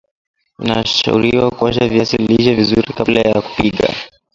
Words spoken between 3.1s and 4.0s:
ya kupika